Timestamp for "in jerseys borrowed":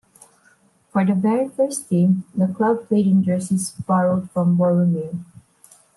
3.05-4.31